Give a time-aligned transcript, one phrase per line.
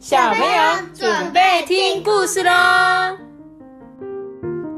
[0.00, 0.48] 小朋友
[0.94, 2.50] 准备听故事喽！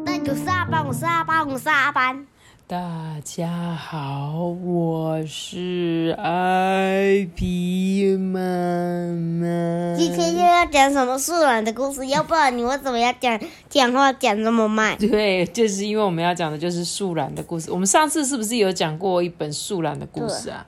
[0.05, 2.27] 那个是阿班，我是阿班，我是阿班。
[2.67, 2.77] 大
[3.25, 9.95] 家好，我是艾比妈妈。
[9.97, 12.05] 今天又要讲什么树懒的故事？
[12.09, 14.99] 要不然你为什么要讲讲话讲这么慢？
[14.99, 17.71] 对，就是因为我们要讲的就是树懒的故事。
[17.71, 20.67] 我们上次是不是有讲过一本树懒的故事啊？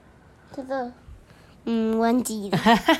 [0.55, 0.89] 这个，
[1.65, 2.57] 嗯，忘记了。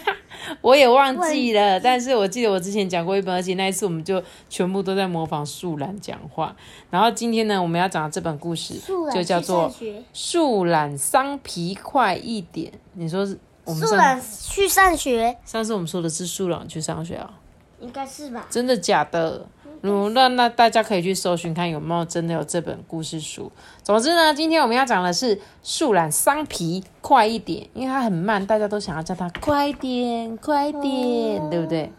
[0.61, 6.55] 我也忘记了，但是我记得我之前讲过一本，而且那一次我们就全部都在模仿树懒讲话。
[6.89, 8.75] 然后今天呢，我们要讲的这本故事
[9.13, 9.69] 就叫做
[10.13, 12.71] 《树懒桑皮快一点》。
[12.93, 13.39] 你说是？
[13.67, 15.35] 树懒去上学。
[15.43, 17.39] 上次我们说的是树懒去上学啊？
[17.79, 18.45] 应该是吧？
[18.49, 19.47] 真的假的？
[19.87, 23.51] 嗯，那那大家可以去搜寻看有没有真的有这本故事书。
[23.83, 31.91] 总之呢，今天我们要讲的是树懒桑皮快一点，因为它很慢，大家都想要叫它快点快点，对不对？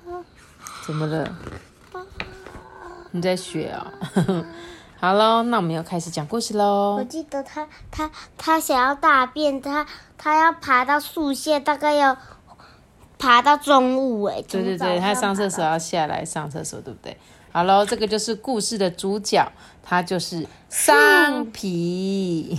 [0.85, 1.37] 怎么了？
[3.13, 3.87] 你在学啊？
[4.99, 6.97] 好喽，那我们要开始讲故事喽。
[6.99, 9.87] 我记得他他他想要大便，他
[10.19, 12.17] 他要爬到树下，大概要
[13.19, 14.43] 爬到中午哎。
[14.49, 17.17] 对对对，他上厕所要下来上厕所，对不对？
[17.57, 19.51] 好喽，这个就是故事的主角，
[19.83, 22.59] 他就是桑皮，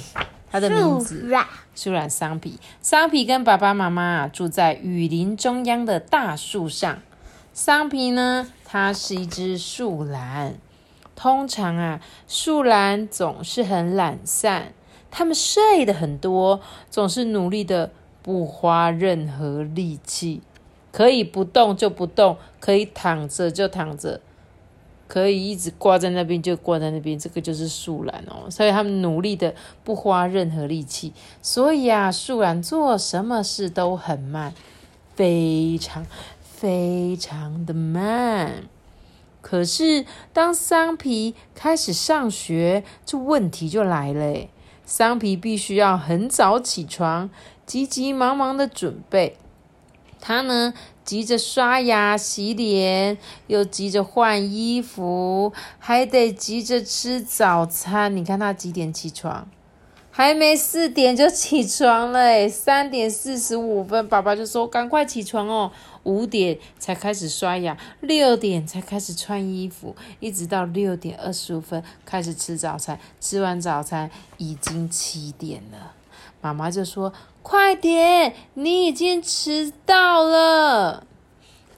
[0.50, 1.32] 他的名字
[1.76, 2.60] 树懒桑皮。
[2.82, 6.98] 桑皮跟爸爸妈妈住在雨林中央的大树上。
[7.54, 10.56] 桑皮呢，它是一只树懒。
[11.16, 14.74] 通常啊，树懒总是很懒散，
[15.12, 16.60] 它们睡的很多，
[16.90, 17.92] 总是努力的
[18.24, 20.42] 不花任何力气，
[20.92, 24.22] 可以不动就不动，可以躺着就躺着。
[25.08, 28.50] 可以一直挂在那边就挂在那边，这个就是树懒哦。
[28.50, 34.54] 所以他们努力的不花任何力气，所以啊，树懒做什么事都很慢，
[35.16, 36.06] 非常
[36.42, 38.64] 非常的慢。
[39.40, 44.48] 可是当桑皮开始上学，这问题就来了。
[44.86, 47.30] 桑皮必须要很早起床，
[47.66, 49.38] 急急忙忙的准备。
[50.20, 50.74] 他呢？
[51.08, 58.14] 急着刷牙洗脸，又急着换衣服，还得急着吃早餐。
[58.14, 59.48] 你看他几点起床？
[60.12, 65.72] 还没四点就起床了，三点四十五分，爸爸就说：“赶快起床哦！”
[66.04, 73.00] 五点才开始刷牙，六点才开始穿衣服，一直到六点二十五分开始吃早餐。
[73.22, 75.94] 吃完早餐已经七点了。
[76.42, 77.12] 妈妈就说
[77.42, 81.06] ：“快点，你已经迟到了。”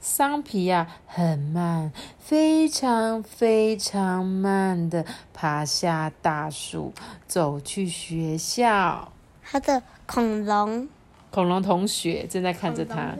[0.00, 5.04] 桑皮呀，很慢，非常非常慢的
[5.34, 6.92] 爬下大树，
[7.26, 9.12] 走去学校。
[9.42, 10.88] 他的恐龙，
[11.30, 13.14] 恐龙同学正在看着他。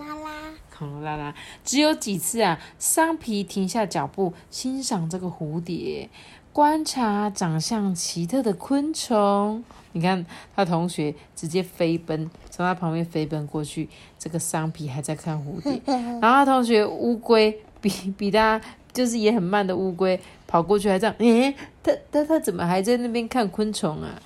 [1.03, 1.35] 啦啦。
[1.65, 6.09] 只有几次啊，桑皮停下脚步，欣赏这个蝴蝶。
[6.53, 10.27] 观察长相奇特的昆虫，你看
[10.57, 13.89] 他同学直接飞奔，从他旁边飞奔过去。
[14.19, 15.81] 这个桑皮还在看蝴蝶，
[16.21, 18.61] 然后他同学乌龟 比比他
[18.93, 20.19] 就是也很慢的乌龟
[20.49, 21.55] 跑过去，还这样，诶，
[21.85, 24.21] 他他他怎么还在那边看昆虫啊？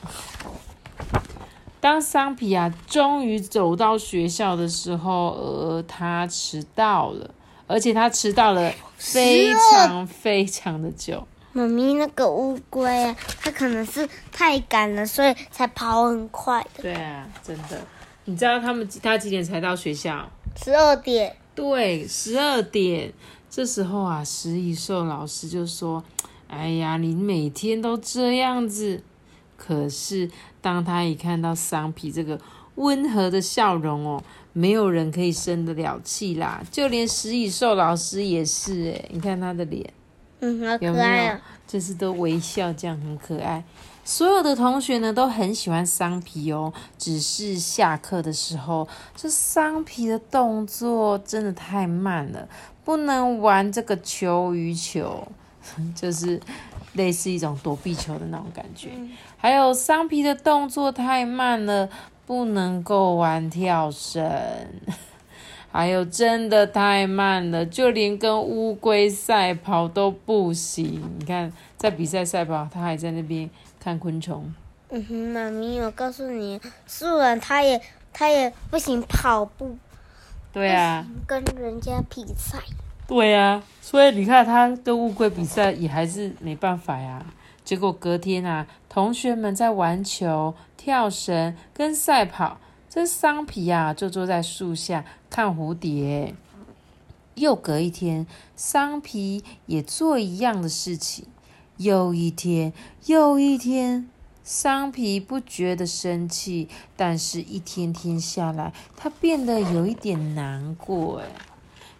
[1.84, 7.30] 当桑皮啊终于走到学校的时候，而，他迟到了，
[7.66, 11.28] 而且他迟到了非常非常的久。
[11.52, 16.84] 妈咪，那个乌龟啊，它可能是太赶了，所以才跑很快的。
[16.84, 17.78] 对啊，真的。
[18.24, 20.26] 你知道他们他几点才到学校？
[20.56, 21.36] 十二点。
[21.54, 23.12] 对，十二点。
[23.50, 26.02] 这时候啊，石以寿老师就说
[26.48, 29.02] ：“哎呀，你每天都这样子。”
[29.56, 32.38] 可是当他一看到桑皮这个
[32.76, 34.22] 温和的笑容哦，
[34.52, 39.92] 没有人可以生得了气啦，就连石以寿老师也是哎，你看他的脸。
[40.40, 41.40] 嗯，好可爱啊！
[41.66, 43.64] 就是都微笑，这样很可爱。
[44.04, 48.86] 所有的同学呢都很喜欢桑皮哦，只是下课的时候，
[49.16, 52.46] 这桑皮的动作真的太慢了，
[52.84, 55.26] 不能玩这个球鱼球，
[55.96, 56.38] 就是
[56.92, 58.90] 类似一种躲避球的那种感觉。
[59.44, 61.86] 还有桑皮的动作太慢了，
[62.24, 64.24] 不能够玩跳绳。
[65.70, 71.02] 还有真的太慢了，就连跟乌龟赛跑都不行。
[71.18, 74.50] 你看，在比赛赛跑，他还在那边看昆虫。
[74.88, 77.78] 嗯哼，妈咪，我告诉你，素人他也
[78.14, 79.76] 他也不行跑步。
[80.54, 81.04] 对啊。
[81.26, 82.60] 跟人家比赛。
[83.06, 87.22] 对啊，所以你看他跟乌龟比赛也还是没办法呀。
[87.64, 92.58] 结果隔天啊，同学们在玩球、跳绳跟赛跑。
[92.90, 96.34] 这桑皮啊，就坐在树下看蝴蝶。
[97.34, 98.24] 又隔一天，
[98.54, 101.26] 桑皮也做一样的事情。
[101.78, 102.72] 又一天，
[103.06, 104.08] 又一天，
[104.44, 111.18] 桑皮不觉得生气，但是一天天下来，他变得有一点难过。
[111.18, 111.26] 哎，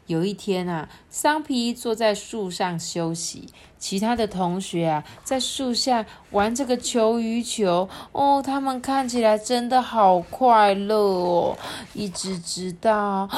[0.07, 3.49] 有一天啊，桑皮坐在树上休息，
[3.79, 7.89] 其他的同学啊，在树下玩这个球鱼球。
[8.13, 11.59] 哦，他们看起来真的好快乐哦，
[11.95, 13.29] 一直直到。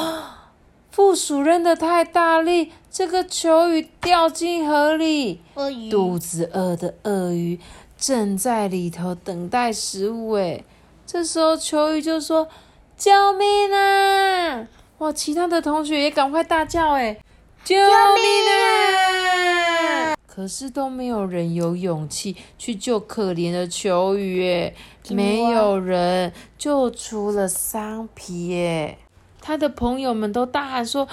[0.90, 5.42] 负鼠扔的太大力，这个球鱼掉进河里。
[5.54, 7.60] 鳄鱼肚子饿的鳄鱼
[7.98, 10.32] 正在里头等待食物。
[10.32, 10.64] 哎，
[11.06, 12.48] 这时候球鱼就说
[12.96, 14.66] ：“救命啊！”
[14.98, 17.18] 哇，其他的同学也赶快大叫：“哎，
[17.64, 17.84] 救命
[18.50, 24.46] 啊！”可是都没有人有勇气去救可怜的球鱼。
[24.50, 24.74] 哎，
[25.10, 28.54] 没有人，救除了桑皮。
[28.54, 28.98] 哎。
[29.40, 31.06] 他的朋友们都大喊说：“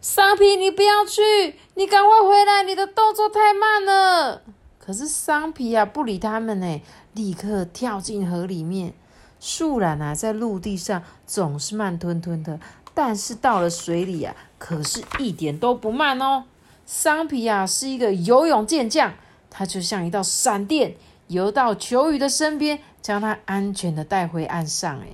[0.00, 4.42] 桑皮，你不要去，你赶快回来，你的动作太慢了。”
[4.78, 6.80] 可是桑皮啊，不理他们呢，
[7.14, 8.92] 立刻跳进河里面。
[9.40, 12.60] 树懒啊，在陆地上总是慢吞吞的，
[12.94, 16.44] 但是到了水里啊，可是一点都不慢哦。
[16.86, 19.12] 桑皮啊，是一个游泳健将，
[19.50, 20.94] 他就像一道闪电，
[21.26, 25.00] 游到球鱼的身边，将它安全的带回岸上。
[25.00, 25.06] 哎。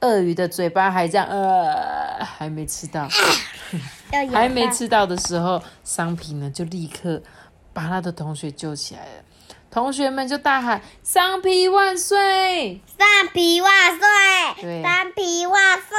[0.00, 3.08] 鳄鱼的嘴巴还这样，呃，还没吃到，
[4.32, 7.20] 还没吃到的时候，桑皮呢就立刻
[7.72, 9.24] 把他的同学救起来了。
[9.78, 12.80] 同学们就大喊：“桑皮万岁！
[12.98, 14.60] 桑皮万岁！
[14.60, 15.96] 对，桑皮万岁！”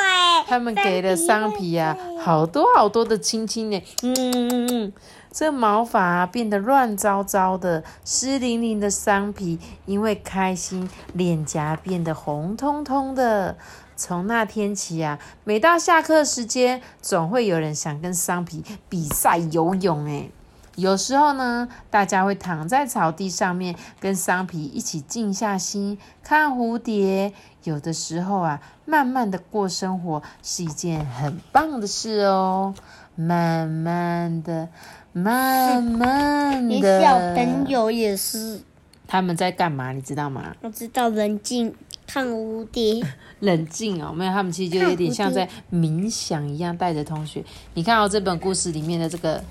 [0.50, 3.82] 他们给了桑皮啊好多好多的亲亲呢。
[4.04, 4.94] 嗯嗯嗯，
[5.32, 13.56] 这毛发变得乱糟糟的，湿淋淋的桑皮因为开心，脸颊变得红彤彤的。
[13.96, 20.06] 从那天起啊，每到下课时间，总会有人想跟桑皮比赛游泳。
[20.06, 20.32] 诶
[20.80, 27.34] 有时候呢，大家会躺在草地上面，跟桑皮一起静下心看蝴蝶。
[27.64, 32.74] 有的时候啊，慢慢的过生活是一件很棒的事哦。
[33.16, 34.70] 慢慢的，
[35.12, 38.62] 慢慢的，小朋友也是。
[39.06, 39.92] 他们在干嘛？
[39.92, 40.56] 你知道吗？
[40.62, 41.76] 我知道，冷静。
[42.12, 43.06] 看蝴蝶，
[43.42, 47.44] 冷静哦，没有，他们其实就有点像在冥想一样，带着同学。
[47.76, 49.44] 你看哦，这本故事里面的这个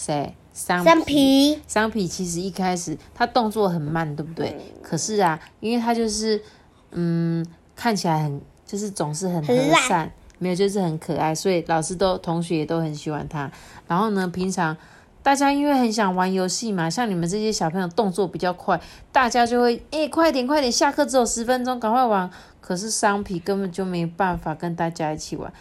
[0.00, 4.56] 谁，桑皮，桑皮其实一开始他动作很慢，对不对？
[4.82, 6.42] 可是啊，因为他就是
[6.92, 7.44] 嗯，
[7.76, 9.54] 看起来很就是总是很和
[9.88, 13.50] 善，没有就是很可爱，所以老师都同学也都很喜欢他。
[13.86, 14.74] 然后呢，平常。
[15.22, 18.80] 大家因为很想玩游戏嘛，像你们这些小朋友动作比较快，
[19.12, 22.30] 大家就会诶快点快点，下课只有十分钟，赶快玩。
[22.62, 25.52] 可是桑皮根本就没办法跟大家一起玩，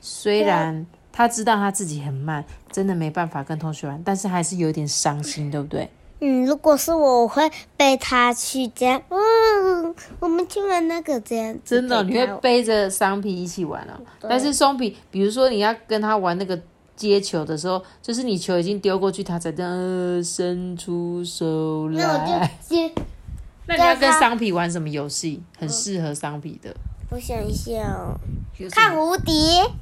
[0.00, 5.88] 虽然他知道他自己很慢，真的没办法跟同学玩，但是还是有点伤心，对不对？
[6.20, 11.56] 嗯，如果是我，我会背他去这样，嗯，我们去玩那个这样。
[11.64, 14.00] 真的，你会背着桑皮一起玩哦。
[14.20, 16.60] 但是桑皮，比如说你要跟他玩那个。
[16.94, 22.00] 接球的时候，就是你球已经丢过去，他才这样伸出手来。
[22.00, 22.92] 那我就接。
[23.66, 25.42] 那你要跟桑皮玩什么游戏？
[25.58, 26.72] 很适合桑皮的。
[27.10, 28.14] 我想一下哦，
[28.70, 29.34] 看蝴蝶。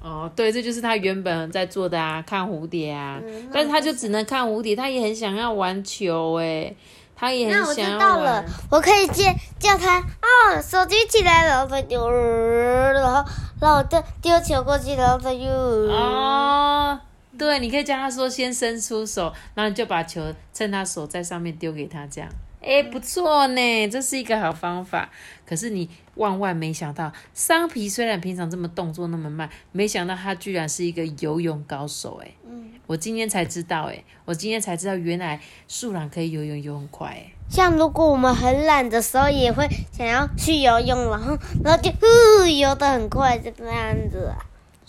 [0.03, 3.21] 哦，对，这就是他原本在做的啊，看蝴蝶啊。
[3.53, 6.75] 但是他就只能看蝴蝶，他也很想要玩球哎，
[7.15, 13.25] 他也很想要那我知道了，我可以接叫他哦，手举起来，然后他丢，然后
[13.61, 16.99] 然后我就丢球过去，然后他又哦。
[17.39, 20.21] 对，你可以叫他说先伸出手，然后你就把球
[20.53, 22.29] 趁他手在上面丢给他，这样，
[22.63, 25.11] 哎，不错呢，这是一个好方法。
[25.47, 44.37] 可是你万万没想到，桑皮虽然平常这么动作那么慢，没想到他居然是一个游泳高手，哎，嗯，我今天才知道，哎，我今天才知道原来树懒可以游泳游很快，哎，像如果我们很懒的时候，也会想要去游泳，然后然后就呼游得很快，就这样子啊。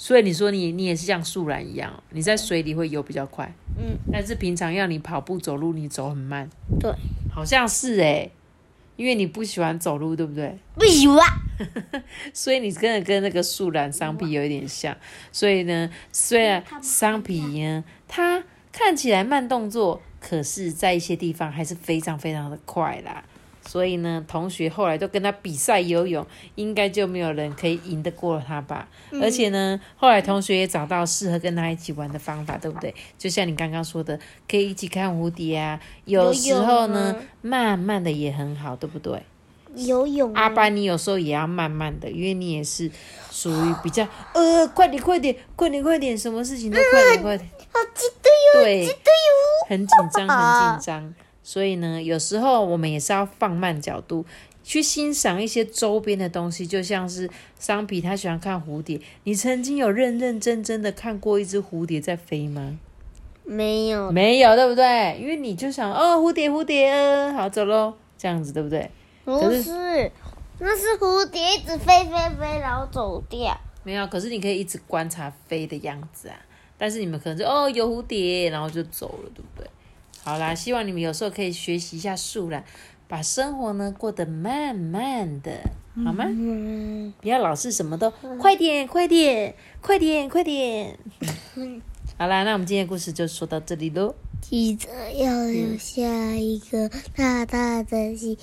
[0.01, 6.91] 所以你说你你也是像树懒一样，你在水里会游比较快，嗯，但是平常要你跑步走路，你走很慢，对，
[7.31, 8.27] 好像是哎，
[8.96, 10.58] 因为你不喜欢走路，对不对？
[10.74, 11.20] 不喜欢，
[12.34, 14.98] 所以你真的跟那个树懒桑皮有一点像。
[15.31, 23.24] 所以呢，虽然桑皮呢，它看起来慢动作，可是在一些地方还是非常非常的快啦。
[23.72, 28.86] 所以呢，同学后来都跟他比赛游泳，应该就没有人可以赢得过他吧？
[29.22, 32.94] 而且呢，后来同学也找到适合跟他一起玩的方法，对不对？
[33.18, 35.80] 就像你刚刚说的，可以一起看蝴蝶啊。
[36.04, 39.24] 有时候呢，慢慢的也很好，对不对？
[39.75, 40.34] 游泳。
[40.34, 42.92] 阿班，你有时候也要慢慢的，因为你也是
[43.32, 47.50] 属于比较呃，快点快点快点快点，什么事情都快点快点。
[47.72, 48.86] 好激动哟，对，
[49.70, 51.13] 很紧张很紧张。
[51.44, 54.26] 所以呢，有时候我们也是要放慢角度
[54.64, 59.00] 去欣赏一些周边的东西，就像是桑皮他喜欢看蝴蝶。
[59.24, 62.78] 你曾经有认认真真的看过一只蝴蝶在飞吗？
[63.44, 65.18] 没有，没有，对不对？
[65.20, 68.90] 因为你就想哦，蝴蝶蝴蝶，好走喽，这样子对不对？
[69.26, 70.12] 不是，
[70.60, 73.60] 那是蝴蝶一直飞飞飞，然后走掉。
[73.84, 76.36] 没有，可是你可以一直观察飞的样子啊。
[76.78, 79.68] 但是你们可能就哦有蝴蝶，然后就走了，对不对？
[80.24, 82.63] 好啦，希望你们有时候可以学习一下树啦，
[83.08, 85.51] 把生活呢过得慢慢的，
[86.06, 86.25] 好吗？
[87.22, 90.98] 不要老是什么都快点，快点，快点，快点。
[92.20, 94.13] 好啦，那我们今天故事就说到这里喽。
[94.42, 96.01] 记得要留下
[96.36, 98.38] 一个大大的心，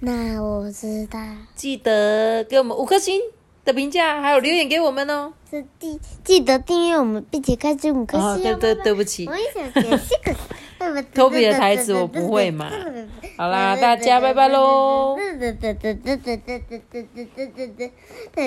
[0.00, 1.18] 那我知道。
[1.54, 3.20] 记得给我们五颗星
[3.64, 5.32] 的评价，还有留言给我们哦。
[5.50, 8.26] 是记记得订阅我们，并且开启五颗星。
[8.26, 9.26] 哦，对对，对不起。
[9.26, 10.38] 我也想学这个。
[11.14, 12.70] 托比的台词我不会嘛。
[13.36, 15.16] 好啦，大家拜拜喽。